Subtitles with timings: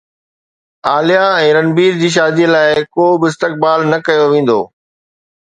[0.91, 4.59] عاليا ۽ رنبير جي شادي لاءِ ڪو به استقبال نه ڪيو ويندو